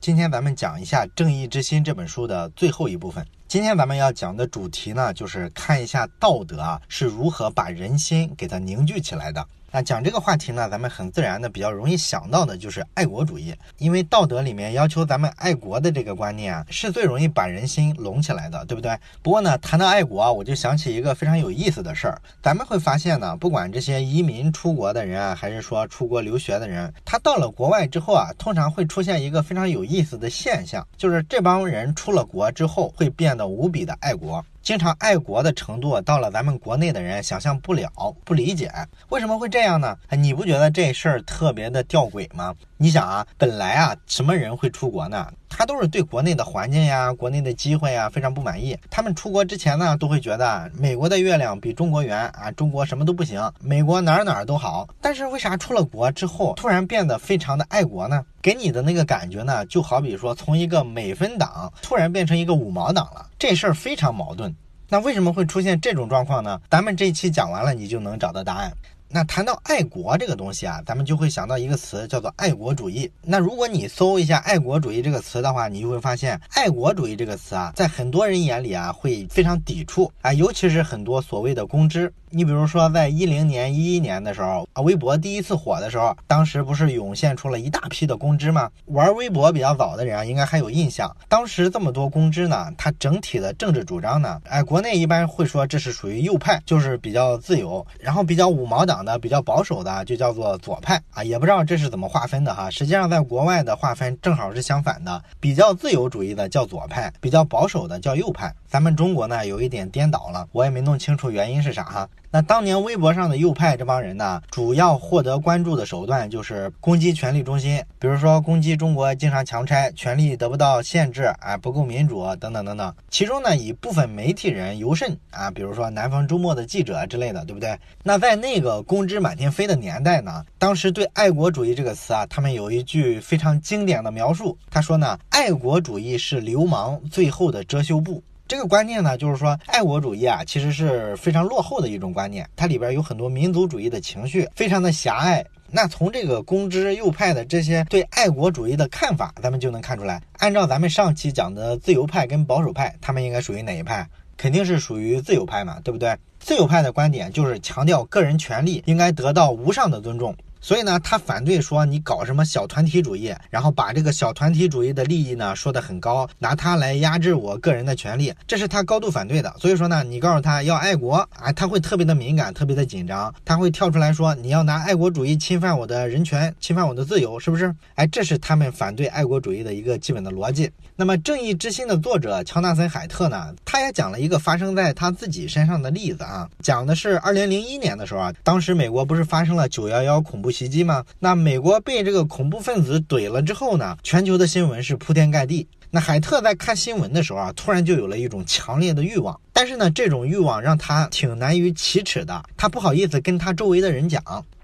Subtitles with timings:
[0.00, 3.22] 今天咱们讲一下《正义之心》这本书的最后一部分。
[3.46, 9.46] 今天咱们要讲的主题呢，就是看一下道德啊是如何把人心给它凝聚起来的。
[9.72, 18.98] 那讲这个话题呢，咱们很自然的比较容易想到的就是爱国主义，因为道德里面要求咱们爱国的这个观念啊，是最容易把人心拢起来的，对不对？
[19.22, 34.44] 不过呢，谈到爱国，我就想起一个非常有意思的事儿，咱们会发现呢，不管这些移民出国的人啊，还是说出国留学的人，他到了国外之后啊，通常会出现一个非常有意思的现象，就是这帮人出了国之后会变得无比的爱国。
[34.62, 37.90] 经常爱国的程度到了咱们国内的人想象不了、
[38.24, 38.70] 不理解，
[39.08, 39.96] 为什么会这样呢？
[40.10, 42.54] 你不觉得这事儿特别的吊诡吗？
[42.76, 45.26] 你想啊，本来啊，什么人会出国呢？
[45.50, 48.74] 他都是对国内的环境呀、国内的机会呀非常不满意。
[48.88, 54.88] 他们出国之前呢，都会觉得美国的月亮比中国圆啊，中国什么都不行，美国哪儿哪儿都好。
[55.00, 58.24] 但是为啥出了国之后，突然变得非常的爱国呢？
[58.40, 64.54] 给你的那个感觉呢，就好比说从一个美分党突然变成一个五毛党了，这事儿非常矛盾。
[64.88, 66.60] 那为什么会出现这种状况呢？
[66.70, 68.72] 咱们这一期讲完了，你就能找到答案。
[69.12, 73.10] 那谈到爱国这个东西啊，咱们就会想到一个词，叫做爱国主义。
[73.22, 82.12] 那如果你搜一下爱国主义这个词的话，你就会发现，爱国主义这个词啊，在很多人眼里啊，会非常抵触啊，尤其是很多所谓的公知。
[82.32, 88.70] 你比如说，在一零年、一一年的时候啊，微博第一次火的时候，当时不是涌现出了一大批的公知吗？
[88.86, 91.14] 玩微博比较早的人啊，应该还有印象。
[91.28, 102.70] 当时这么多公知呢，他整体的政治主张呢，哎，国内一般会说这是属于右派，就是比较自由，然后比较五毛党的、比较保守的就叫做左派啊，也不知道这是怎么划分的哈。
[102.70, 108.54] 实际上，在国外的划分正好是相反的，比较自由主义的叫左派，比较保守的叫右派。
[108.70, 112.08] 咱们中国呢，有一点颠倒了，我也没弄清楚原因是啥哈。
[112.30, 122.94] 那当年微博上的右派这帮人呢，主要获得关注的手段就是攻击权力中心，比如说攻击中国经常强拆，权力得不到限制，啊不够民主等等等等。
[123.08, 127.76] 其中呢，以部分媒体人尤甚啊，比如说南方周末的记者之类的，对不对？
[128.04, 138.22] 那在那个公知满天飞的年代呢，当时对爱国主义这个词啊，他们有一句非常经典的描述，他说呢，爱国主义是流氓最后的遮羞布。
[138.50, 145.46] 这个观念呢，就是说爱国主义啊，其实是非常落后的一种观念，它里边有很多民族主义的情绪，非常的狭隘。
[145.70, 154.04] 那从这个公知右派的这些对爱国主义的看法，咱们就能看出来，按照咱们上期讲的自由派跟保守派，他们应该属于哪一派？
[154.36, 156.12] 肯定是属于自由派嘛，对不对？
[156.40, 160.34] 自由派的观点就是强调个人权利应该得到无上的尊重。
[160.60, 169.50] 所以呢，他反对说你搞什么小团体主义，然后把这个小团体主义的利益呢说得很高，拿它来压制我个人的权利，这是他高度反对的。
[169.58, 177.74] 所以说呢，你告诉他要爱国啊，他会特别的敏感，特别的紧张，他会跳出来说你要拿爱国主义侵犯我的人权，侵犯我的自由，是不是？
[177.94, 180.70] 哎，这是他们反对爱国主义的一个基本的逻辑。
[180.94, 190.49] 那么《正义之心》的作者乔纳森·海特呢，他也讲了一个发生在他自己身上的例子啊，讲的是二零零一年的时候啊，当时美国不是发生了九幺幺恐怖。
[190.50, 191.04] 袭击吗？
[191.18, 193.96] 那美国被这个恐怖分子怼了之后呢？
[194.02, 195.66] 全球的新闻是铺天盖地。
[195.90, 204.22] 那海特在看新闻的时候啊，突然就有了一种强烈的欲望，但是呢，这种欲望让他挺难于启齿的，他不好意思跟他周围的人讲。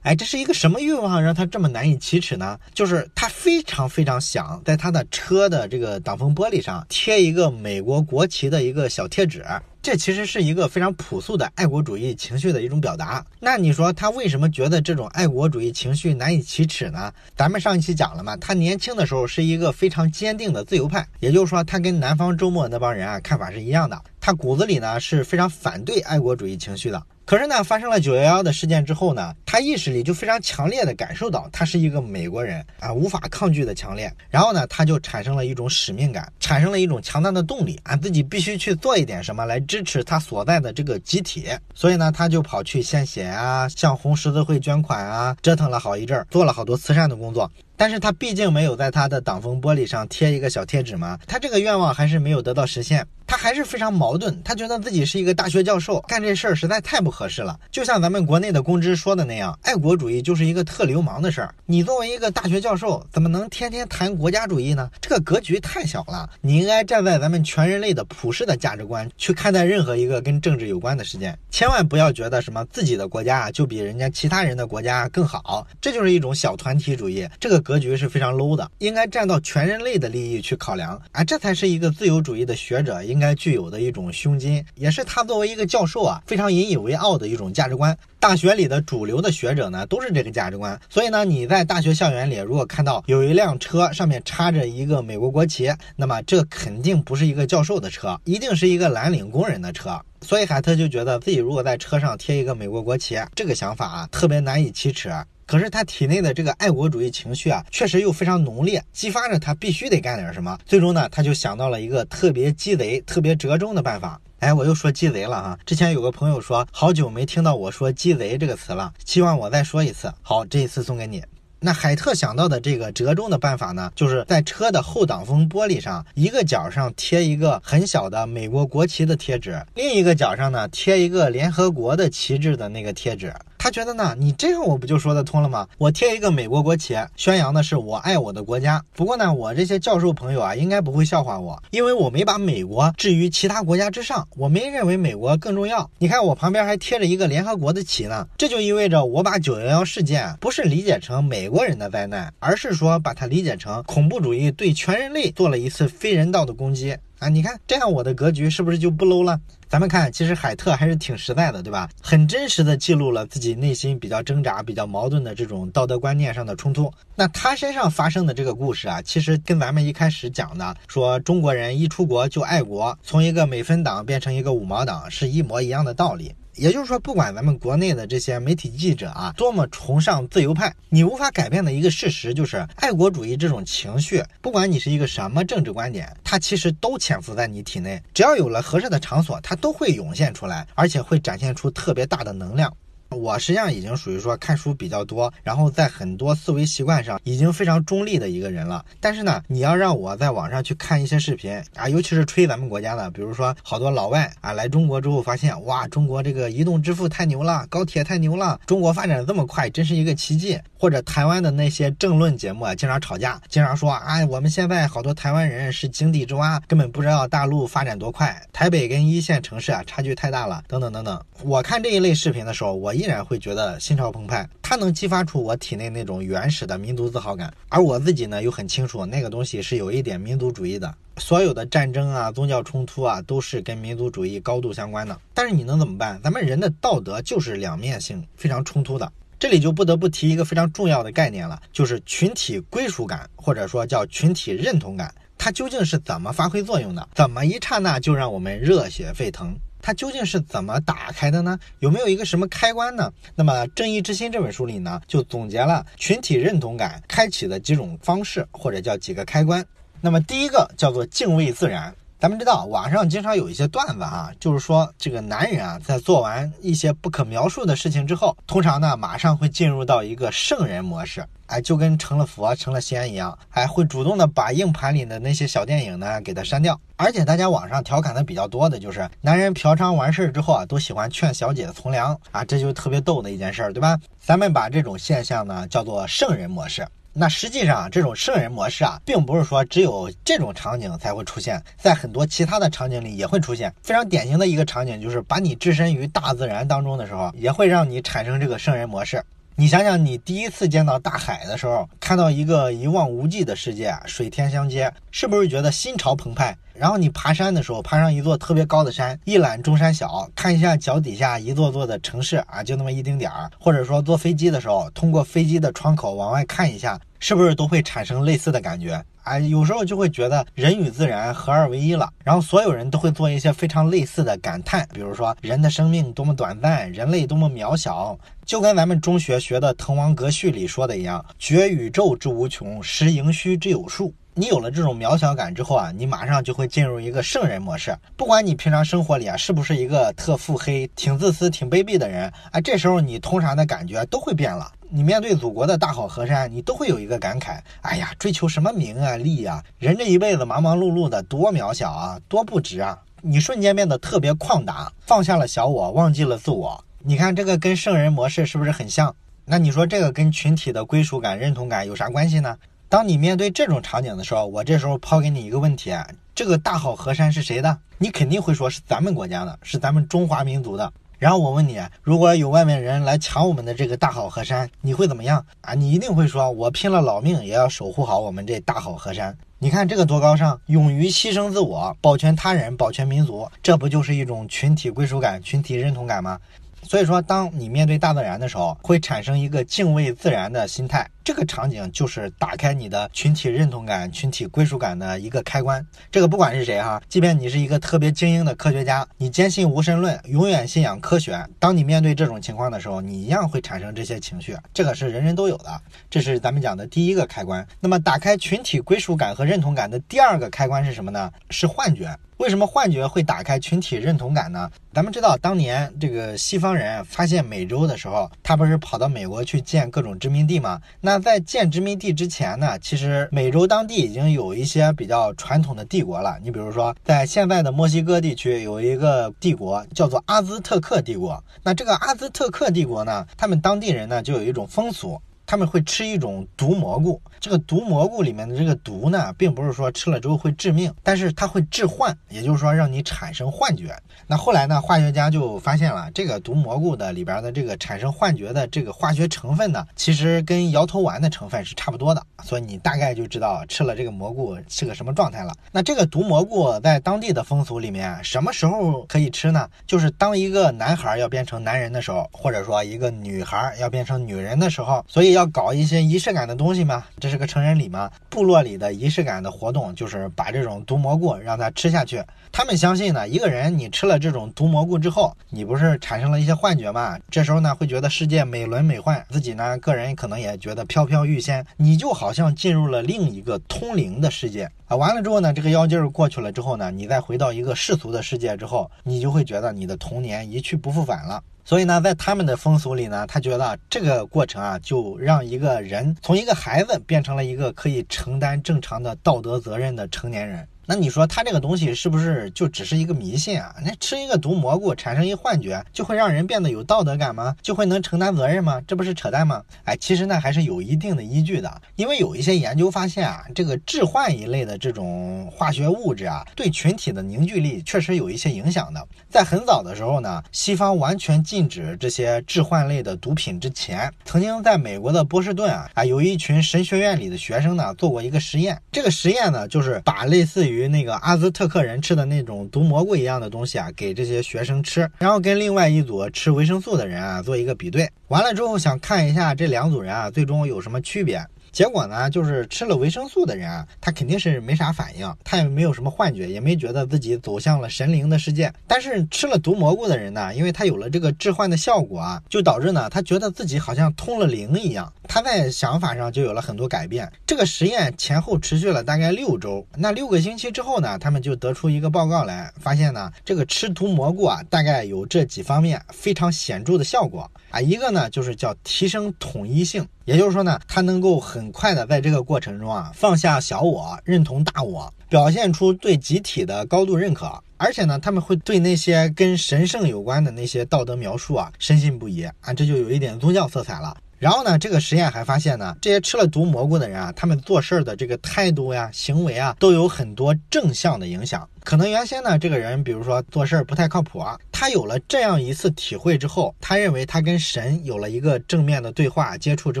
[0.02, 2.58] 哎，这是一个什么欲望让他这么难以启齿呢？
[2.72, 9.44] 就是他非常非常想在他的车的这个挡风玻璃上贴一个美国国旗的一个小贴纸。
[9.82, 13.24] 这其实是一个非常朴素的爱国主义情绪的一种表达。
[13.38, 17.10] 那你说他为什么觉得这种爱国主义情绪难以启齿呢？
[17.34, 23.98] 咱们上一期讲了嘛，他年轻的时候是一个非常坚定的自由派，也就是说他跟南方周末那帮人啊看法是一样的。
[24.20, 27.02] 他骨子里呢是非常反对爱国主义情绪的。
[27.30, 34.12] 可是呢，发生了九幺幺的事件之后呢，他意识里就非常强烈的感受到他是一个美国人啊，无法抗拒的强烈。
[34.30, 39.60] 然后呢，他就产生了一种使命感，产生了一种强大的动力啊，自己必须去做一点什么来。
[39.60, 47.48] 支持他所在的这个集体，所以呢，他就跑去献血啊，向红十字会捐款啊，折腾了好一阵儿，做了好多慈善的工作。
[47.80, 53.06] 但是他毕竟没有在他的挡风玻璃上贴一个小贴纸嘛，他这个愿望还是没有得到实现。
[53.26, 57.58] 他还是非常矛盾，他觉得自己是一个大学教授，干这事儿实在太不合适了。
[57.70, 61.54] 就像咱们国内的公知说的那样，爱国主义就是一个特流氓的事儿。
[61.64, 64.90] 你作为一个大学教授，怎么能天天谈国家主义呢？
[65.00, 66.28] 这个格局太小了。
[66.40, 77.26] 你应该站在咱们全人类的普世的价值观去看待任何一个跟政治有关的事件，千万不要觉得什么自己的国家啊就比人家其他人的国家更好，这就是一种小团体主义。
[77.38, 77.62] 这个。
[77.70, 87.96] 格局是非常 low 的，应该站到全人类的利益去考量啊，这才是一个自由主义的学者应该具有的一种胸襟，也是他作为一个教授啊非常引以为傲的一种价值观。
[88.18, 99.96] 大学里的主流的学者呢都是这个价值观，所以呢你在大学校园里如果看到有一辆车上面插着一个美国国旗，那么这肯定不是一个教授的车，一定是一个蓝领工人的车。
[100.22, 105.10] 所以海特就觉得自己如果在车上贴一个美国国旗，这个想法啊特别难以启齿。
[105.50, 110.56] 可是他体内的这个爱国主义情绪啊，确实又非常浓烈，激发着他必须得干点什么。
[110.64, 114.20] 最终呢，他就想到了一个特别鸡贼、特别折中的办法。
[114.38, 115.58] 哎，我又说鸡贼了哈。
[115.66, 120.12] 之前有个朋友说，好久没听到我说鸡贼这个词了，希望我再说一次。
[120.22, 121.20] 好，这一次送给你。
[121.58, 133.34] 那海特想到的这个折中的办法呢，就是在车的后挡风玻璃上一个角上贴一个很小的美国国旗的贴纸，另一个角上呢贴一个联合国的旗帜的那个贴纸。
[133.62, 135.68] 他觉得呢，你这样我不就说得通了吗？
[135.76, 138.82] 我贴一个美国国旗，宣扬的是我爱我的国家。
[138.94, 145.90] 不过呢，我这些教授朋友啊，应该不会笑话我，因为我没把美国置于其他国家之上，我没认为美国更重要。
[145.98, 156.96] 你看我旁边还贴着一个联合国的旗呢，这就意味着我把九幺幺事件不是理解成美国人的灾难，而是说把它理解成恐怖主义对全人类做了一次非人道的攻击。
[157.20, 159.38] 啊，你看这样我的格局是不是就不 low 了？
[159.68, 161.88] 咱们看，其实海特还是挺实在的，对吧？
[162.02, 166.90] 很真实的记录了自己内心比较挣扎、比较矛盾的这种道德观念上的冲突。
[167.14, 176.34] 那他身上发生的这个故事啊，其实跟咱们一开始讲的说中国人一出国就爱国，从一个美分党变成一个五毛党是一模一样的道理。
[176.60, 187.98] 也就是说，不管咱们国内的这些媒体记者啊，多么崇尚自由派，你无法改变的一个事实就是，爱国主义这种情绪，不管你是一个什么政治观点，它其实都潜伏在你体内。
[188.12, 192.70] 只要有了合适的场所，它都会涌现出来，而且会展现出特别大的能量。
[193.10, 198.84] 我实际上已经属于说看书比较多，然后在很多思维习惯上已经非常中立的一个人了。
[199.00, 210.58] 但是呢，你要让我在网上去看一些视频啊，尤其是吹咱们国家的，比如说好多老外啊来中国之后发现，哇，中国这个移动支付太牛了，高铁太牛了，中国发展这么快，真是一个奇迹。
[210.78, 221.20] 或者台湾的那些政论节目啊，经常吵架，经常说，哎，我们现在好多台湾人是井底之蛙，根本不知道大陆发展多快，台北跟一线城市啊差距太大了，等等等等。
[221.42, 235.18] 我看这一类视频的时候，我依然会觉得心潮澎湃，它能激发出我体内那种原始的民族自豪感，而我自己呢又很清楚那个东西是有一点民族主义的，所有的战争啊、宗教冲突啊都是跟民族主义高度相关的。
[235.32, 236.20] 但是你能怎么办？
[236.22, 239.10] 咱们人的道德就是两面性，非常冲突的。
[239.38, 247.08] 这里就不得不提一个非常重要的概念了，就是群体归属感，或者说叫群体认同感，它究竟是怎么发挥作用的？
[247.14, 249.56] 怎么一刹那就让我们热血沸腾？
[249.82, 251.58] 它究竟是怎么打开的呢？
[251.78, 253.12] 有没有一个什么开关呢？
[253.34, 259.64] 那么《正义之心》这本书里呢，就总结了群体认同感开启的几种方式，或者叫几个开关。
[260.00, 261.94] 那么第一个叫做敬畏自然。
[262.20, 276.78] 咱们知道网上经常有一些段子啊，就是说这个男人啊，在做完一些不可描述的事情之后，通常呢马上会进入到一个圣人模式，哎，就跟成了佛、成了仙一样，还会主动的把硬盘里的那些小电影呢给它删掉。
[276.96, 283.98] 而且大家网上调侃的比较多的就是，男人嫖娼完事儿之后啊，都喜欢劝小姐从良啊，这就特别逗的一件事儿，对吧？
[284.20, 286.86] 咱们把这种现象呢叫做圣人模式。
[287.12, 293.74] 那实际上，这种圣人模式啊，并不是说只有这种场景才会出现，在很多其他的场景里也会出现。
[293.82, 299.20] 非常典型的一个场景就是，把你置身于大自然当中的时候，也会让你产生这个圣人模式。
[299.56, 306.56] 你想想，你第一次见到大海的时候，看到一个一望无际的世界，水天相接，是不是觉得心潮澎湃？
[306.80, 313.50] 然后你爬山的时候，爬上一座特别高的山，一览众山小，看一下脚底下一座座的城市啊，就那么一丁点儿。
[313.58, 319.04] 或者说坐飞机的时候，通过飞机的窗口往外看一下，是不是都会产生类似的感觉？
[319.24, 322.08] 啊，有时候就会觉得人与自然合二为一了。
[322.24, 337.96] 然后所有人都会做一些非常类似的感叹，比如说人的生命多么短暂，人类多么渺小，就跟咱们中学学的《滕王阁序》里说的一样：“觉宇宙之无穷，识盈虚之有数。”你有了这种渺小感之后啊，你马上就会进入一个圣人模式。
[338.16, 344.70] 不管你平常生活里啊是不是一个特腹黑、挺自私、挺卑鄙的人，哎，这时候你通常的感觉都会变了。
[344.88, 349.62] 你面对祖国的大好河山，你都会有一个感慨：哎呀，追求什么名啊利啊？
[349.78, 352.96] 人这一辈子忙忙碌碌的，多渺小啊，多不值啊！
[353.22, 356.82] 你瞬间变得特别旷达，放下了小我，忘记了自我。
[357.00, 359.14] 你看这个跟圣人模式是不是很像？
[359.44, 362.56] 那你说这个跟群体的归属感、认同感有啥关系呢？
[362.90, 366.04] 当你面对这种场景的时候，我这时候抛给你一个问题啊：
[366.34, 367.78] 这个大好河山是谁的？
[367.98, 370.92] 你肯定会说是咱们国家的，是咱们中华民族的。
[371.16, 375.72] 然后我问你，如果有外面人来抢我们的这个大好河山，你会怎么样啊？
[375.74, 379.38] 你一定会说，我拼了老命也要守护好我们这大好河山。
[379.60, 386.40] 你看这个多高尚，勇于牺牲自我，保全他人，保全民族，这不就是一种群体归属感、群体认同感吗？
[386.82, 391.08] 所以说，当你面对大自然的时候，会产生一个敬畏自然的心态。
[391.22, 395.84] 这个场景就是打开你的群体认同感、群体归属感的一个开关。
[396.10, 404.56] 这个不管是谁哈，即便你是一个特别精英的科学家，你坚信无神论，永远信仰科学，当你面对这种情况的时候，你一样会产生这些情绪。
[404.72, 407.66] 这个是人人都有的，这是咱们讲的第一个开关。
[407.80, 411.30] 那么，打开群体归属感和认同感的第二个开关是什么呢？
[411.50, 412.16] 是幻觉。
[412.38, 414.70] 为什么幻觉会打开群体认同感呢？
[414.94, 420.80] 咱们知道，当年这个西方人发现美洲的时候，他不是跑到美国去建各种殖民地吗？
[421.02, 426.38] 那那在建殖民地之前呢，其实美洲当地已经有一些比较传统的帝国了。
[426.40, 431.42] 你比如说，在现在的墨西哥地区有一个帝国叫做阿兹特克帝国。
[431.64, 435.20] 那这个阿兹特克帝国呢，他们当地人呢就有一种风俗。
[435.50, 443.92] 他们会吃一种毒蘑菇，这个毒蘑菇里面的这个毒呢，并不是说吃了之后会致命，但是它会致幻，也就是说让你产生幻觉。
[444.28, 455.52] 那后来呢，化学家就发现了这个毒蘑菇的里边的这个产生幻觉的这个化学成分呢，其实跟摇头丸的成分是差不多的，所以你大概就知道吃了这个蘑菇是个什么状态了。
[455.72, 459.68] 那这个毒蘑菇在当地的风俗里面，什么时候可以吃呢？
[459.84, 465.39] 就是当一个男孩要变成男人的时候，或者说一个女孩要变成女人的时候，所以要。
[465.40, 467.06] 要搞一些仪式感的东西吗？
[467.18, 468.10] 这是个成人礼吗？
[468.28, 472.22] 部落里的仪式感的活动就是把这种毒蘑菇让它吃下去。
[472.52, 477.18] 他们相信呢，一个人你吃了这种毒蘑菇之后，你不是产生了一些幻觉吗？
[477.30, 484.96] 这时候呢，会觉得世界美轮美奂，自己呢个人可能也觉得飘飘欲仙，你就好像进入了另一个通灵的世界啊。
[484.96, 491.42] 完了之后呢，这个妖精儿过去了之后呢，你再回到一个世俗的世界之后，你就会觉得你的童年一去不复返了。
[491.70, 500.66] 所以呢，在他们的风俗里呢，他觉得这个过程啊，就让一个人从一个孩子变成了一个可以承担正常的道德责任的成年人。
[500.90, 503.72] 那你说他这个东西是不是就只是一个迷信啊？
[503.86, 507.54] 那吃一个毒蘑菇产生一幻觉，就会让人变得有道德感吗？
[507.62, 508.82] 就会能承担责任吗？
[508.88, 509.62] 这不是扯淡吗？
[509.84, 519.06] 哎，其实呢还是有一定的依据的，因为有一些研究发现啊，这个致幻一类的这种化学物质啊，对群体的凝聚力确实有一些影响的。
[519.28, 541.44] 在很早的时候呢，西方完全禁止这些致幻类的毒品之前，曾经在美国的波士顿啊啊，有一群神学院里的学生呢做过一个实验，这个实验呢就是把类似于那个阿兹特克人吃的那种毒蘑菇一样的东西啊，给这些学生吃，然后跟另外一组吃维生素的人啊做一个比对，完了之后想看一下这两组人啊最终有什么区别。
[541.72, 548.72] 结果呢，就是吃了维生素的人啊，他肯定是没啥反应，他也没有什么幻觉，也没觉得自己走向了神灵的世界。
[548.86, 557.30] 但是吃了毒蘑菇的人呢，因为他有了这个致幻的效果啊，就导致呢，他觉得自己好像通了灵一样，他在想法上就有了很多改变。
[557.46, 570.06] 这个实验前后持续了大概六周，那六个星期之后呢，他们就得出一个报告来，发现呢，这个吃毒蘑菇啊，大概有这几方面非常显著的效果啊，一个呢就是叫提升统一性。
[570.24, 584.16] 也就是说呢，他能够很快的在这个过程中啊放下小我，认同大我，表现出对集体的高度认可，而且呢，他们会对那些跟神圣有关的那些道德描述啊深信不疑啊，这就有一点宗教色彩了。
[584.40, 591.68] 然后呢，这个实验还发现呢，这些吃了毒蘑菇的人啊，他们做事儿的这个态度呀、行为啊，都有很多正向的影响。
[591.84, 600.00] 可能原先呢，这个人比如说做事儿不太靠谱啊，他有了这样一次体会之后，他认为他跟神有了一个正面的对话接触之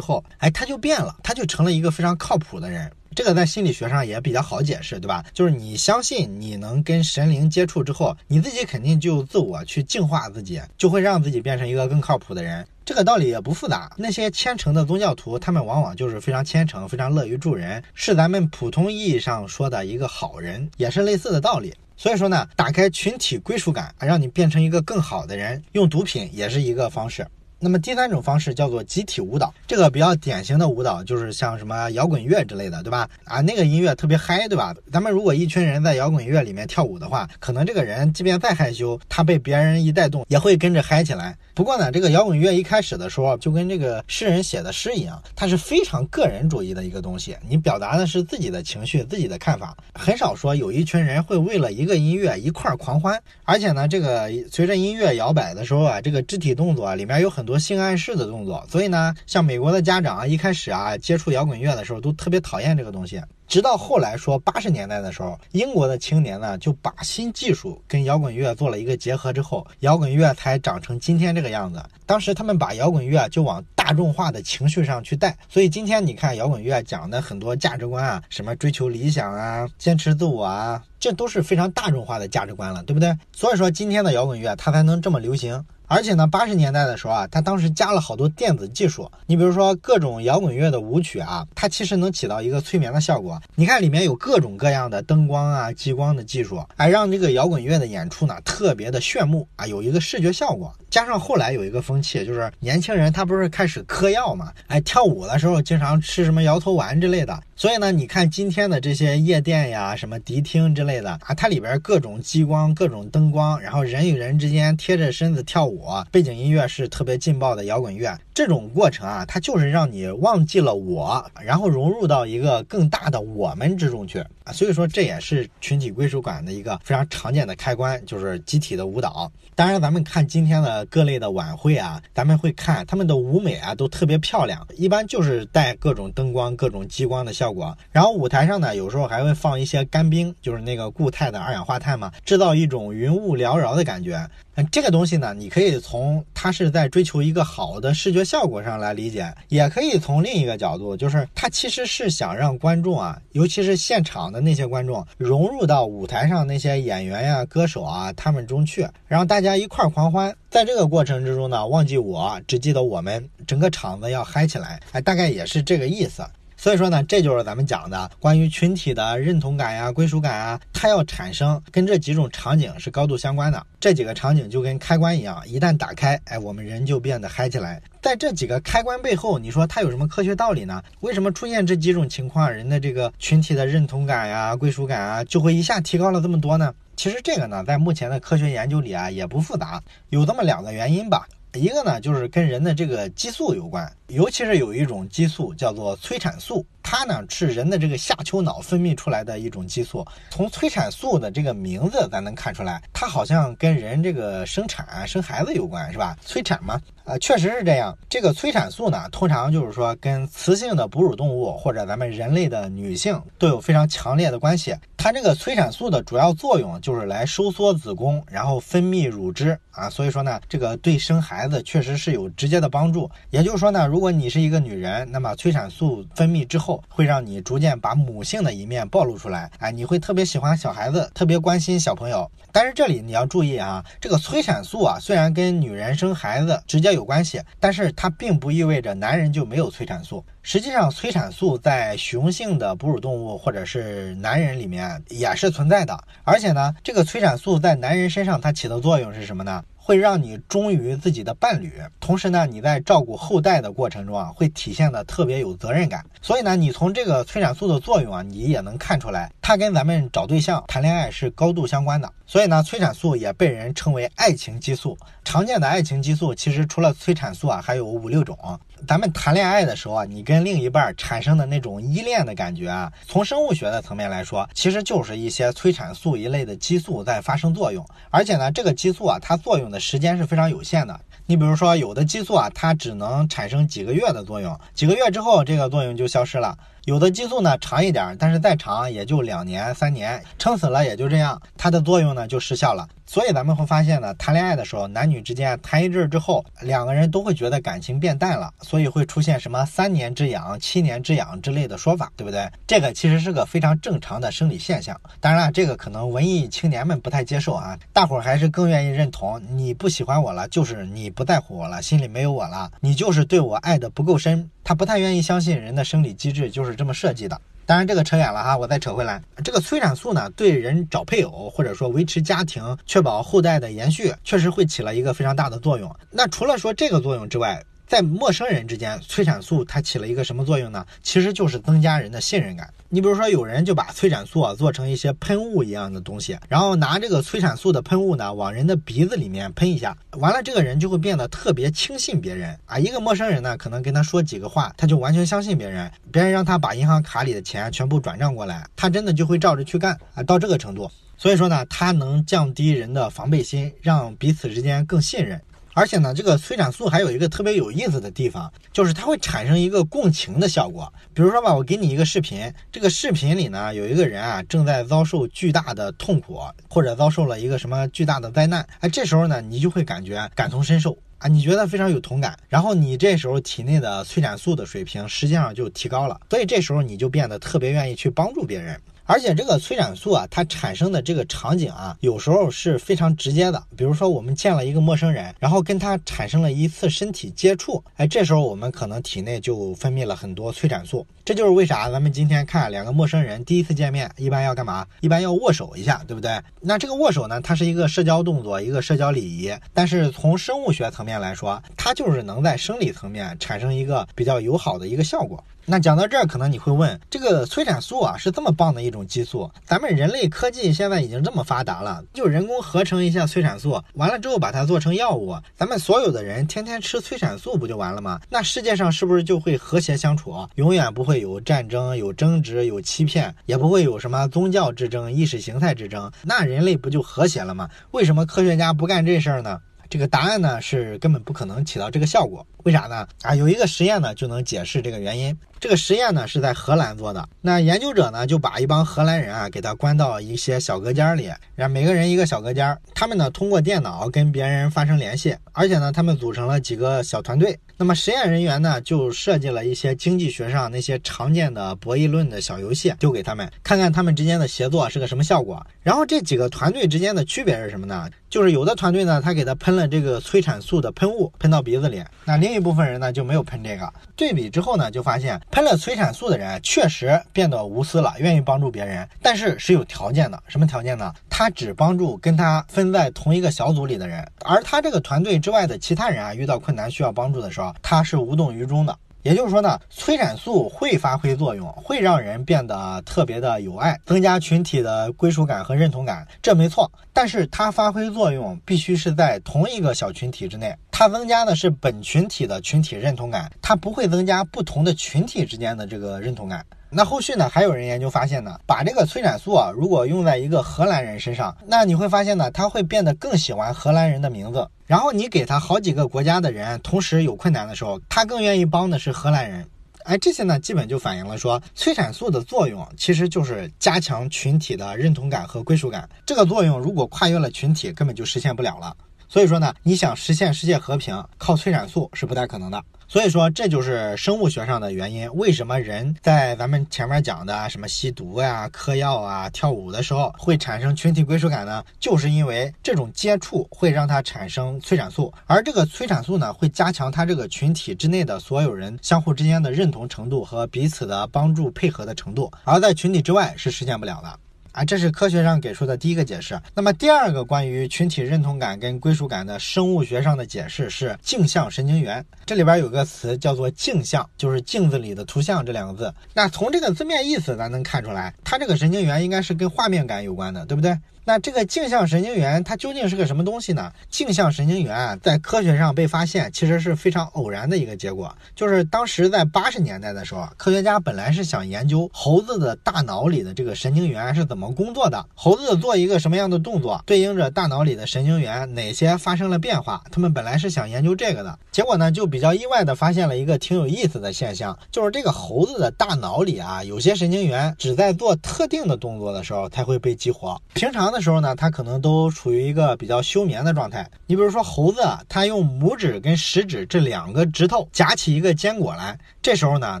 [0.00, 2.90] 后，哎，他就变了，他就成了一个非常靠谱的人。
[3.14, 5.24] 这个在心理学上也比较好解释，对吧？
[5.34, 12.66] 就是你相信你能跟神灵接触之后，你自己肯定就自我去净化自己，就会让自己变成一个更靠谱的人。
[12.84, 13.90] 这个道理也不复杂。
[13.96, 21.74] 那些虔诚的宗教徒，他们往往就是非常虔诚、非常乐于助人，是咱们普通意义上说的一个好人，也是类似的道理。
[21.96, 27.26] 所以说呢，打开群体归属感，让你变成一个更好的人，用毒品也是一个方式。
[27.62, 33.06] 那么第三种方式叫做集体舞蹈，这个比较典型的舞蹈就是像什么摇滚乐之类的，对吧？
[33.24, 34.74] 啊，那个音乐特别嗨，对吧？
[34.90, 41.36] 咱们如果一群人在摇滚乐里面跳舞的话，可能这个人即便再害羞，他被别人一带动，也会跟着嗨起来。
[41.52, 53.22] 不过呢，这个摇滚乐一开始的时候就跟这个诗人写的诗一样，它是非常个人主义的一个东西，你表达的是自己的情绪、自己的看法，很少说有一群人会为了一个音乐一块狂欢。
[53.44, 57.49] 而且呢，这个随着音乐摇摆的时候啊，这个肢体动作啊里面有很多。
[57.50, 63.20] 多性暗示的动作，所以呢，像美国的家长啊一开始啊接触摇滚乐的时候都特别讨厌这个东西。
[63.48, 71.82] 直到后来说八十年代的时候，英国的青年呢就把新技术跟摇滚乐做了一个结合之后，摇滚乐才长成今天这个样子。
[72.06, 83.12] 当时他们把摇滚乐就往大众化的情绪上去带，所以今天你看摇滚乐讲的很多价值观啊，什么追求理想啊，坚持自我啊，这都是非常大众化的价值观了，对不对？
[83.32, 85.64] 所以说今天的摇滚乐它才能这么流行。
[85.90, 89.10] 而且呢，八十年代的时候啊，它当时加了好多电子技术。
[89.26, 93.42] 你比如说各种摇滚乐的舞曲啊，它其实能起到一个催眠的效果。
[93.56, 100.72] 你看里面有各种各样的灯光啊、激光的技术，哎，让这个摇滚乐的演出呢特别的炫目啊，有一个视觉效果。
[100.88, 107.36] 加上后来有一个风气，就是年轻人他不是开始嗑药嘛，哎，跳舞的时候经常吃什么摇头丸之类的。
[107.60, 118.18] 所以呢，你看今天的这些夜店呀，什么迪厅之类的啊，它里边各种激光、各种灯光，然后人与人之间贴着身子跳舞，背景音乐是特别劲爆的摇滚乐。
[118.32, 124.24] 这种过程啊，它就是让你忘记了我，然后融入到一个更大的我们之中去。
[124.52, 129.30] 所以说，这也是群体归属感的一个非常常见的开关，就是集体的舞蹈。
[129.54, 137.76] 当然，咱们看今天的各类的晚会啊，咱们会看他们的舞美啊，都特别漂亮，一般就是带各种灯光、各种激光的效果。
[137.90, 144.26] 然后舞台上呢，有时候还会放一些干冰，就是那个固态的二氧化碳嘛，制造一种云雾缭绕的感觉。
[144.56, 160.34] 嗯这个东西呢，你可以从它是在追求一个好的视觉效果上来理解，也可以从另一个角度，就是它其实是想让观众啊，尤其是现场的那些观众，融入到舞台上那些演员呀、歌手啊他们中去，然后大家一块狂欢。
[160.50, 166.24] 在这个过程之中呢，忘记我，只记得我们，整个场子要嗨起来，哎，大概也是这个意思。
[166.60, 173.66] 所以说呢，这就是咱们讲的关于群体的认同感呀、归属感啊，它要产生，跟这几种场景是高度相关的。
[173.80, 177.80] 这几个场景就跟开关一样，一旦打开，哎，我们人就变得嗨起来。
[178.02, 180.82] 在这几个开关背后，你说它有什么科学道理呢？
[181.00, 186.74] 为什么出现这几种情况，人的这个群体的认同感呀、归属感啊，就会一下提高了这么多呢？
[186.94, 191.26] 其实这个呢，在目前的科学研究里啊，也不复杂，有这么两个原因吧。
[191.54, 196.64] 一个呢，就是跟人的这个激素有关，尤其是有一种激素叫做催产素。
[196.82, 200.04] 它呢是人的这个下丘脑分泌出来的一种激素。
[200.30, 206.16] 从催产素的这个名字，咱能看出来，它好像跟人这个生产、生孩子有关，是吧？
[206.24, 207.96] 催产嘛，啊，确实是这样。
[208.08, 214.74] 这个催产素呢，通常就是说跟雌性的哺乳动物或者咱们人类的女性都有非常强烈的关系。
[214.96, 219.88] 它这个催产素的主要作用就是来收缩子宫，然后分泌乳汁啊。
[219.90, 223.08] 所以说呢，这个对生孩子确实是有直接的帮助。
[223.28, 232.30] 也就是说呢，如如果你是一个女人，那么催产素分泌之后，会让你逐渐把母性的一面暴露出来，哎，你会特别喜欢小孩子，特别关心小朋友。
[232.50, 240.24] 但是这里你要注意啊，这个催产素啊，虽然跟女人生孩子直接有关系，但是它并不意味着男人就没有催产素。
[240.40, 246.02] 实际上，催产素在雄性的哺乳动物或者是男人里面也是存在的。
[246.24, 249.62] 而且呢，这个催产素在男人身上它起的作用是什么呢？
[249.90, 256.06] 会让你忠于自己的伴侣，同时呢，你在照顾后代的过程中啊，会体现的特别有责任感。
[256.22, 262.08] 所以呢，你从这个催产素的作用啊，你也能看出来，它跟咱们找对象、谈恋爱是高度相关的。
[262.24, 264.96] 所以呢，催产素也被人称为爱情激素。
[265.24, 268.38] 常见的爱情激素其实除了催产素啊，还有五六种。
[268.86, 277.86] 咱们谈恋爱的时候啊，你跟另一半产生的那种依恋的感觉啊，从生物学的层面来说，其实就是一些催产素一类的激素在发生作用。
[278.10, 280.98] 而且呢，这个激素啊，它作用的时间是非常有限的。
[281.26, 286.56] 你比如说，有的激素啊，它只能产生几个月的作用，几个月之后这个作用就消失了。
[286.90, 292.88] 有的激素呢长一点，但是再长也就两年三年，撑死了也就这样，它的作用呢就失效了。
[293.06, 302.50] 所以咱们会发现呢，谈恋爱的时候，男女之间谈一阵之后，两个人都会觉得感情变淡了，所以会出现什么三年之痒、七年之痒之类的说法，对不对？
[302.66, 305.00] 这个其实是个非常正常的生理现象。
[305.20, 314.50] 当然了，这个可能文艺青年们不太接受啊，大伙儿还是更愿意认同，你不喜欢我了，就是你不在乎我了，心里没有我了，你就是对我爱的不够深。
[314.62, 317.38] 他不太愿意相信人的生理机制就是这么设计的。
[317.66, 319.22] 当然，这个扯远了哈，我再扯回来。
[319.44, 325.94] 这个催产素呢，对人找配偶或者说维持家庭、确保后代的延续，确实会起了一个非常大的作用。
[326.10, 330.86] 那除了说这个作用之外，在陌生人之间，催产素它起了一个什么作用呢？
[331.02, 332.72] 其实就是增加人的信任感。
[332.92, 342.76] 你比如说，有人就把催产素啊做成一些喷雾一样的东西，然后拿这个催产素的喷雾呢往人的鼻子里面喷一下，完了这个人就会变得特别轻信别人啊。
[342.80, 345.88] 一个陌生人呢，可能跟他说几个话，他就完全相信别人。
[346.10, 350.90] 别人让他把银行卡里的钱全部转账过来，他真的就会照着去干啊，到这个程度。
[351.16, 355.40] 所以说呢，它能降低人的防备心，让彼此之间更信任。
[355.74, 360.92] 而且呢，这个催产素还有一个特别有意思的地方，就是它会产生一个共情的效果。
[361.14, 378.80] 比如说吧，我给你一个视频，这个视频里呢，有一个人啊正在遭受巨大的痛苦，或者遭受了一个什么巨大的灾难，哎，这时候呢，你就会感觉感同身受啊，你觉得非常有同感，然后你这时候体内的催产素的水平实际上就提高了，所以这时候你就变得特别愿意去帮助别人。
[379.10, 383.60] 而且这个催产素啊，它产生的这个场景啊，有时候是非常直接的。
[383.76, 391.04] 比如说，我们见了一个陌生人，然后跟他产生了一次身体接触，哎，这时候我们可能体内就分泌了很多催产素。
[391.24, 394.86] 这就是为啥咱们今天看两个陌生人第一次见面，一般要干嘛？
[395.00, 396.40] 一般要握手一下，对不对？
[396.60, 399.52] 那这个握手呢，它是一个社交动作，一个社交礼仪。
[399.74, 405.42] 但是从生物学层面来说，它就是能在生理层面产生一个比较友好的一个效果。
[405.66, 418.20] 那讲到这儿，可能你会问，这个催产素啊是这么棒的一种激素，咱们人类科技现在已经这么发达了，就人工合成一下催产素，完了之后把它做成药物，咱们所有的人天天吃催产素不就完了吗？
[418.28, 426.10] 那世界上是不是就会和谐相处，永远不会有战争、有争执、有欺骗，也不会有什么宗教之争、意识形态之争？
[426.22, 427.68] 那人类不就和谐了吗？
[427.92, 429.60] 为什么科学家不干这事儿呢？
[429.88, 433.08] 这个答案呢是根本不可能起到这个效果，为啥呢？
[433.22, 435.36] 啊，有一个实验呢就能解释这个原因。
[435.60, 447.58] 这个实验呢是在荷兰做的，那研究者呢就把一帮荷兰人啊给他关到一些小隔间里，让每个人一个小隔间，他们呢通过电脑跟别人发生联系，而且呢他们组成了几个小团队。
[447.76, 455.62] 那么实验人员呢就设计了一些经济学上那些常见的博弈论的小游戏，丢给他们看看他们之间的协作是个什么效果。
[455.82, 458.08] 然后这几个团队之间的区别是什么呢？
[458.30, 463.92] 就是有的团队呢他给他喷了这个催产素的喷雾，喷到鼻子里，那另一部分人呢就没有喷这个。
[464.16, 465.38] 对比之后呢就发现。
[465.50, 470.40] 喷了催产素的人确实变得无私了，愿意帮助别人，但是是有条件的。
[470.46, 471.12] 什么条件呢？
[471.28, 478.96] 他只帮助跟他分在同一个小组里的人，而他这个团队之外的其他人啊，遇到困难需要帮助的时候，他是无动于衷的。
[479.22, 486.90] 也就是说呢，催产素会发挥作用，会让人变得特别的有爱，增加群体的归属感和认同感，这没错。
[487.12, 496.64] 但是它发挥作用必须是在同一个小群体之内，它增加的是本群体的群体认同感，它不会增加不同的群体之间的这个认同感。
[496.92, 497.48] 那后续呢？
[497.48, 504.68] 还有人研究发现呢，把这个催产素啊，如果用在一个荷兰人身上，那你会发现呢，他会变得更喜欢荷兰人的名字。
[504.86, 509.64] 然后你给他好几个国家的人同时有困难的时候，他更愿意帮的是荷兰人。
[510.02, 516.08] 哎，这些呢，基本就反映了说，催产素的作用其实就是加强群体的认同感和归属感。
[516.26, 518.96] 这个作用如果跨越了群体，根本就实现不了了。
[519.28, 522.82] 所以说呢，你想实现世界和平，靠催产素是不太可能的。
[523.12, 525.28] 所以说，这就是生物学上的原因。
[525.34, 531.82] 为什么人在咱们前面讲的什么吸毒呀、嗑药啊、跳舞的时候会产生群体归属感呢？
[531.98, 544.38] 就是因为这种接触会让它产生催产素，而这个催产素呢，会加强它这个群体之内的所有人相互之间的认同程度和彼此的帮助配合的程度，而在群体之外是实现不了的。
[544.72, 546.60] 啊，这是科学上给出的第一个解释。
[546.74, 552.24] 那么第二个关于群体认同感跟归属感的生物学上的解释是镜像神经元。
[552.46, 556.14] 这里边有个词叫做镜像，就是镜子里的图像这两个字。
[556.34, 560.96] 那从这个字面意思咱能看出来，它这个神经元应该是跟画面感有关的，对不对？
[561.30, 563.92] 那这个镜像神经元它究竟是个什么东西呢？
[564.08, 568.36] 镜像神经元啊，在科学上被发现其实是非常偶然的一个结果。
[568.56, 580.02] 就是当时在八十年代的时候，科学家本来是想研究猴子的大脑里的这个神经元是怎么工作的，猴子做一个什么样的动作，对应着大脑里的神经元哪些发生了变化。
[580.10, 591.19] 他们本来是想研究这个的，结果呢，就比较意外的发现了一个挺有意思的现象，就是这个猴子的大脑里啊，有些神经元只在做特定的动作的时候才会被激活，平常的。
[591.20, 594.08] 时候呢，它可能都处于一个比较休眠的状态。
[594.26, 600.00] 你比如说猴子，它用拇指跟食指这两个指头夹起一个坚果来，这时候呢，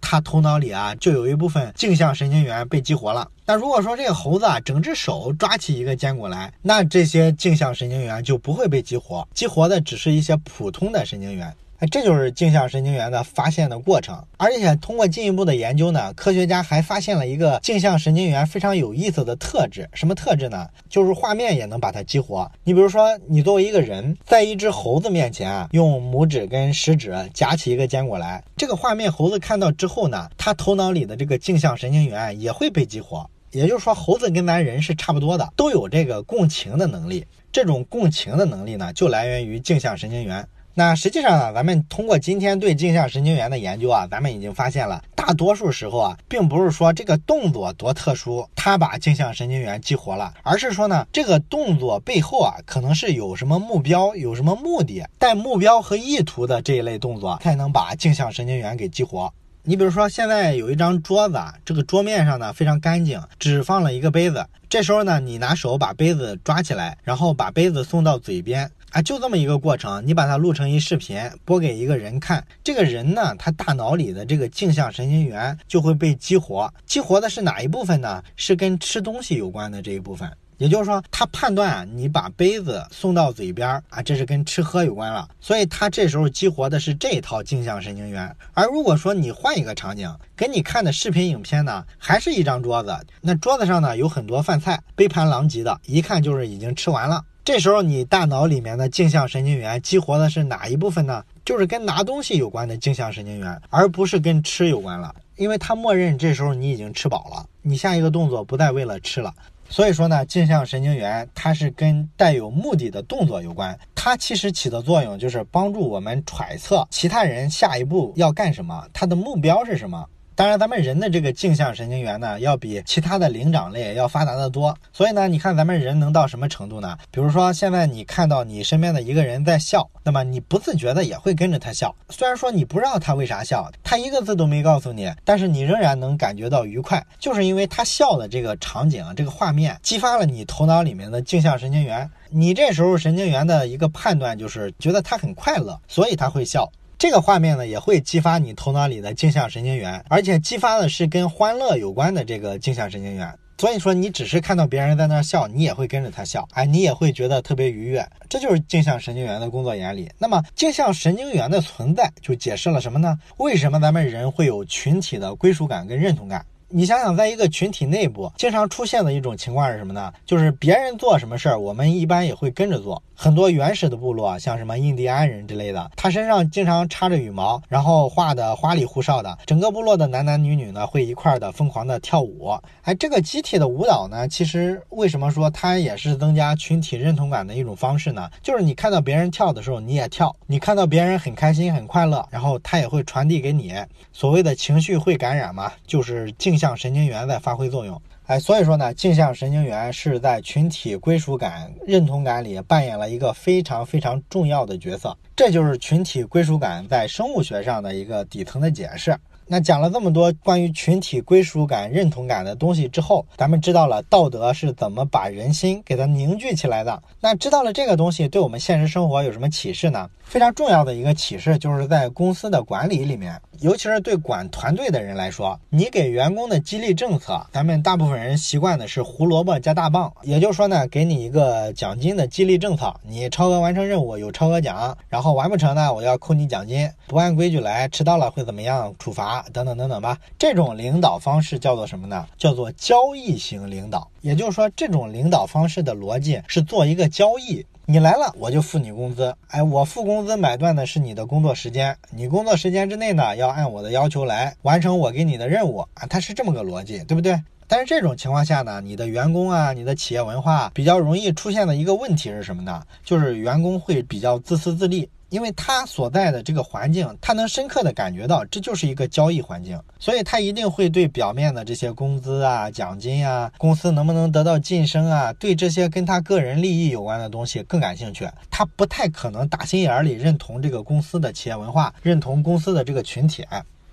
[0.00, 3.28] 它头脑里啊就有一部分镜像神经元被激活了。
[3.44, 11.52] 那如果说这个猴子啊整只手抓起一个坚果来，那这些镜像神经元就不会被激活，激活的只是一些普通的神经元。
[11.90, 19.88] 这就是镜像神经元的发现的过程，而且通过进一步的研究呢，科学家还发现了一个镜像神经元非常有意思的特质。
[19.92, 20.68] 什么特质呢？
[20.88, 22.50] 就是画面也能把它激活。
[22.62, 33.28] 你比如说，你作为一个人，在一只猴子面前啊，用拇指跟食指夹起一个坚果来，这个画面猴子看到之后呢，它头脑里的这个镜像神经元也会被激活。
[33.50, 37.26] 也就是说，猴子跟咱人是差不多的，都有这个共情的能力。
[37.50, 40.46] 这种共情的能力呢，就来源于镜像神经元。
[40.74, 59.30] 那实际上呢，咱们通过今天对镜像神经元的研究啊，咱们已经发现了，大多数时候啊，并不是说这个动作多特殊，它把镜像神经元激活了，而是说呢，这个动作背后啊，可能是有什么目标，有什么目的，带目标和意图的这一类动作，才能把镜像神经元给激活。
[59.64, 64.44] 你比如说，现在有一张桌子啊，这个桌面上呢非常干净，只放了一个杯子。
[64.68, 70.04] 这时候呢，你拿手把杯子抓起来，然后把杯子送到嘴边，啊，就这么一个过程。
[70.04, 76.74] 你把它录成一视频，播给一个人看，这个人呢，他大脑里的这个镜像神经元就会被激活。
[76.84, 78.20] 激活的是哪一部分呢？
[78.34, 80.28] 是跟吃东西有关的这一部分。
[80.58, 88.34] 也就是说，他判断你把杯子送到嘴边啊，这是跟吃喝有关了，所以他这时候激活的是这套镜像神经元。
[88.54, 97.24] 而如果说你换一个场景，给你看的视频影片呢，还是一张桌子，那桌子上呢有很多饭菜，杯盘狼藉的，一看就是已经吃完了。
[97.44, 101.24] 这时候你大脑里面的镜像神经元激活的是哪一部分呢？
[101.44, 109.34] 就是跟拿东西有关的镜像神经元，而不是跟吃有关了，因为它默认这时候你已经吃饱了，你下一个动作不再为了吃了。
[109.72, 120.06] 所以说呢，镜像神经元它是跟带有目的的动作有关，它其实起的作用就是帮助我们揣测其他人下一步要干什么，他的目标是什么。
[120.42, 124.76] 当然，咱们人的这个镜像神经元呢，要比其他的灵长类要发达的多。
[124.92, 126.98] 所以呢，你看咱们人能到什么程度呢？
[127.12, 131.94] 比如说，现在你看到你身边的一个人在笑，那么你不自觉的也会跟着他笑。
[132.08, 142.10] 虽然说你不知道他为啥笑，他一个字都没告诉你，但是你仍然能感觉到愉快，就是因为他笑的这个场景、这个画面激发了你头脑里面的镜像神经元。
[142.30, 146.68] 你这时候神经元的一个判断就是觉得他很快乐，所以他会笑。
[147.02, 153.28] 这个画面呢，也会激发你头脑里的镜像神经元，而且激发的是跟欢乐有关的这个镜像神经元。
[153.58, 158.08] 所以说，你只是看到别人在那笑，你也会跟着他笑，哎，你也会觉得特别愉悦。
[158.28, 160.08] 这就是镜像神经元的工作原理。
[160.16, 163.18] 那么，镜像神经元的存在就解释了什么呢？
[163.38, 166.46] 为什么咱们人会有群体的归属感跟认同感？
[166.74, 170.10] 你想想，在一个群体内部，经常出现的一种情况是什么呢？
[170.24, 173.02] 就是别人做什么事儿，我们一般也会跟着做。
[173.22, 179.38] 很多原始的部落，像什么印第安人之类的，他身上经常插着羽毛，然后画的花里胡哨的。
[179.46, 182.50] 整个部落的男男女女呢，会一块儿的疯狂的跳舞。
[182.82, 188.28] 哎，这个集体的舞蹈呢，其实为什么说它也是增加群体认同感的一种方式呢？
[188.42, 193.72] 就是你看到别人跳的时候，你也跳；你看到别人很开心、很快乐，然后他也会传递给你。
[194.12, 196.58] 所谓的情绪会感染嘛，就是镜。
[196.58, 205.16] 像神经元在发挥作用，哎，所以说呢，镜像神经元是在群体归属感、认同感里扮演了一个非常非常重要的角色。
[205.34, 209.18] 这就是群体归属感在生物学上的一个底层的解释。
[209.44, 217.02] 那讲了这么多关于群体归属感、认同感的东西之后，咱们知道了道德是怎么把人心给它凝聚起来的。
[217.20, 220.08] 那知道了这个东西，对我们现实生活有什么启示呢？
[220.32, 240.16] 非常重要的一个启示，就是在公司的管理里面，尤其是对管团队的人来说，你给员工的激励政策，咱们大部分人习惯的是胡萝卜加大棒，也就是说呢，给你一个奖金的激励政策，你超额完成任务有超额奖，然后完不成呢，我要扣你奖金，不按规矩来，迟到了会怎么样处罚等等等等吧。
[240.38, 242.26] 这种领导方式叫做什么呢？
[242.38, 247.66] 叫做交易型领导，也就是说，这种领导方式的逻辑是做一个交易。
[247.84, 249.34] 你来了，我就付你工资。
[249.48, 251.96] 哎，我付工资买断的是你的工作时间。
[252.10, 257.42] 你工作时间之内呢，要按我的要求来完成我给你的任务啊，它是这么个逻辑，对不对？
[257.66, 262.84] 但是这种情况下呢，你的员工啊，你的企业文化比较容易出现的一个问题是什么呢？
[263.04, 265.08] 就是员工会比较自私自利。
[265.32, 278.28] 因为他所在的这个环境，他能深刻的感觉到这就是一个交易环境，所以他一定会对表面的这些工资啊、奖金啊、公司能不能得到晋升啊，对这些跟他个人利益有关的东西更感兴趣。
[278.50, 283.42] 他不太可能打心眼里认同这个公司的企业文化，认同公司的这个群体。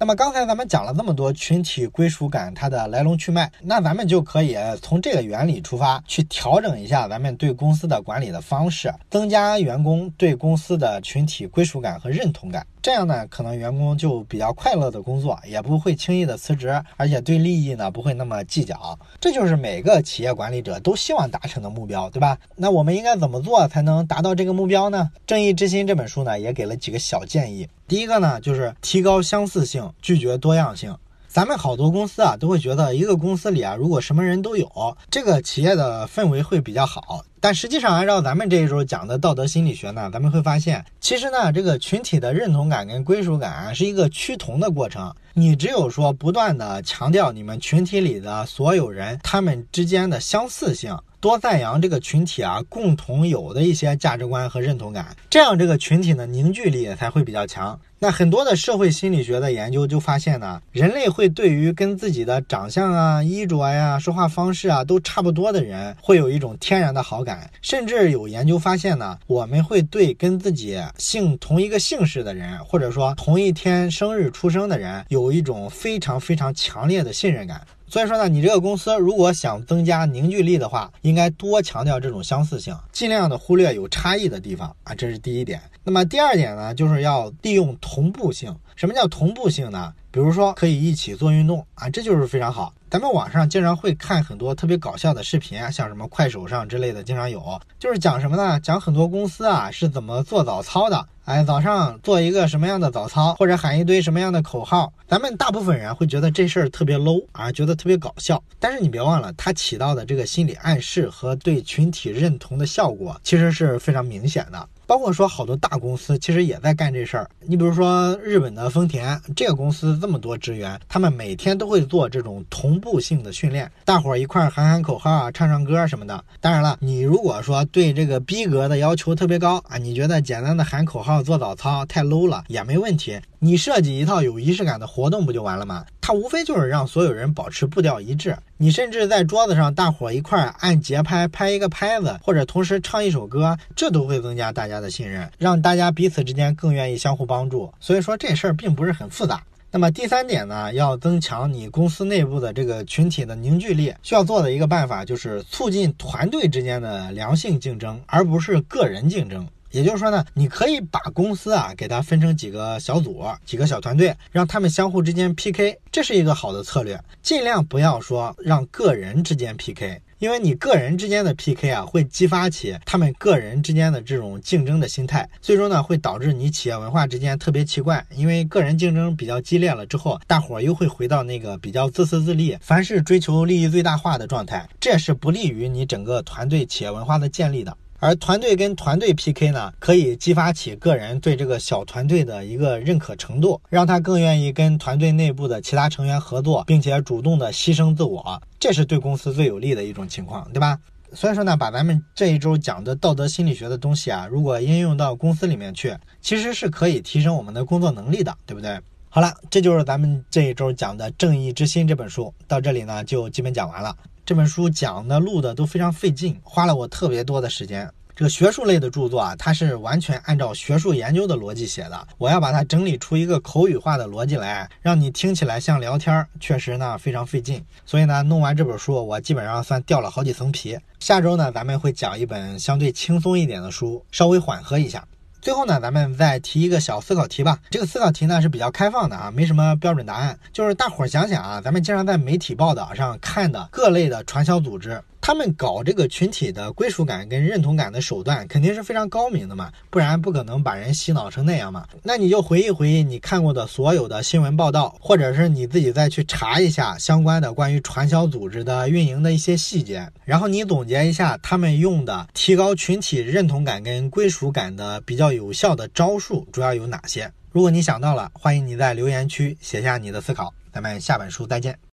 [0.02, 12.66] 那么刚才咱们讲了这么多群体归属感它的来龙去脉，那咱们就可以从这个原理出发，去调整一下咱们对公司的管理的方式，增加员工对公司的群体归属感和认同感。
[12.82, 18.98] 这样呢，可能员工就比较快乐的工作，也不会轻易的辞职，而且对利益呢不会那么计较。
[19.20, 22.38] 这就是每个企业管理者都希望达成的目标，对吧？
[22.56, 25.10] 那我们应该怎么做才能达到这个目标呢？
[25.28, 27.68] 《正义之心》这本书呢也给了几个小建议。
[27.88, 30.96] 第一个呢，就是提高相似性，拒绝多样性。
[31.28, 37.24] 咱们好多公司啊，都会觉得一个公司里啊，如果什么人都有，这个企业的氛围会比较好。
[37.42, 45.14] 但实际上，按照咱们这一周讲的道德心理学呢，咱们会发现，其实呢，这个群体的认同感跟归属感，是一个趋同的过程。
[45.34, 50.98] 你只有说不断的强调你们群体里的所有人他们之间的相似性。
[51.22, 57.78] 多赞扬这个群体啊，共同有的一些价值观和认同感，这样这个群体的凝聚力才会比较强。
[58.02, 67.29] 那很多的社会心理学的研究就发现呢，人类会对于跟自己的长相啊、衣着呀、说话方式啊都差不多的人，会有一种天然的好感。
[67.62, 77.62] 甚至有研究发现呢，我们会对跟自己姓同一个姓氏的人，或者说同一天生日出生的人，有一种非常非常强烈的信任感。
[77.88, 85.60] 所以说呢，你这个公司如果想增加凝聚力的话，应该多强调这种相似性，尽量的忽略有差异的地方啊，这是第一点。
[85.84, 88.56] 那么第二点呢，就是要利用同步性。
[88.76, 89.92] 什么叫同步性呢？
[90.12, 92.74] 比如说可以一起做运动啊，这就是非常好。
[92.90, 98.60] 咱们网上经常会看很多特别搞笑的视频啊，像什么快手上之类的，经常有，就是讲什么呢？
[98.62, 101.06] 讲很多公司啊是怎么做早操的。
[101.26, 108.42] 哎，早上做一个什么样的早操，或者喊一堆什么样的口号，咱们大部分人会觉得这事儿特别 low 啊，觉得特别搞笑。
[108.60, 114.68] 但是你别忘了，它起到的这个心理暗示和对群体认同的效果，其实是非常明显的。
[114.90, 117.30] 包括说好多大公司其实也在干这事儿。
[117.42, 126.26] 你比如说日本的丰田这个公司这么多职员，他们每天都会做这种同步性的训练，大伙儿一块儿喊喊口号啊，唱唱歌什么的。
[126.42, 135.86] 当然了，你如果说对这个逼格的要求特别高啊，你觉得简单的喊口号做早操太 low 了也没问题，你设计一套有仪式感的活动不就完了吗？
[136.02, 138.38] 它无非就是让所有人保持步调一致。
[138.58, 147.74] 你甚至在桌子上大伙一块按节拍拍一个拍子，或者同时唱一首歌，这都会增加大家的信任，让大家彼此之间更愿意相互帮助。
[147.80, 149.42] 所以说这事儿并不是很复杂。
[149.72, 159.48] 那么第三点呢，要增强你公司内部的这个群体的凝聚力，需要做的一个办法就是促进团队之间的良性竞争，而不是个人竞争。
[159.72, 167.00] 也就是说呢，你可以把公司啊给它分成几个小组、几个小团队，让他们相互之间 PK，这是一个好的策略。
[167.22, 178.04] 尽量不要说让个人之间 PK，因为你个人之间的 PK 啊，会激发起他们个人之间的这种竞争的心态，最终呢会导致你企业文化之间特别奇怪。
[178.16, 187.78] 因为个人竞争比较激烈了之后，大伙儿又会回到那个比较自私自利、凡事追求利益最大化的状态，这是不利于你整个团队企业文化的建立的。
[188.00, 200.80] 而团队跟团队 PK 呢，可以激发起个人对这个小团队的一个认可程度，让他更愿意跟团队内部的其他成员合作，并且主动的牺牲自我，这是对公司最有利的一种情况，对吧？
[201.12, 208.80] 所以说呢，把咱们这一周讲的道德心理学的东西啊，如果应用到公司里面去，其实是可以提升我们的工作能力的，对不对？
[209.10, 213.96] 好了，这就是咱们这一周讲的《正义之心》这本书，到这里呢就基本讲完了。
[214.30, 217.92] 这本书讲的录的都非常费劲，花了我特别多的时间。
[218.16, 227.66] 这个学术类的著作啊，它是完全按照学术研究的逻辑写的，我要把它整理出一个口语化的逻辑来，让你听起来像聊天，确实呢非常费劲。
[227.88, 230.78] 所以呢，弄完这本书，我基本上算掉了好几层皮。
[231.00, 235.04] 下周呢，咱们会讲一本相对轻松一点的书，稍微缓和一下。
[235.42, 237.58] 最后呢，咱们再提一个小思考题吧。
[237.70, 240.38] 这个思考题呢是比较开放的啊，没什么标准答案。
[240.52, 245.02] 就是大伙儿想想啊，咱们经常在媒体报道上看的各类的传销组织。
[245.30, 251.86] 他们搞这个群体的归属感跟认同感的手段肯定是非常高明的嘛，不然不可能把人洗脑成那样嘛。
[252.02, 267.32] 那你就回忆回忆你看过的所有的新闻报道，或者是你自己再去查一下相关的关于传销组织的运营的一些细节，然后你总结一下他们用的提高群体认同感跟归属感的比较有效的招数主要有哪些？
[267.52, 270.52] 如果你想到了，欢迎你在留言区写下你的思考。
[270.74, 271.89] 咱们下本书再见。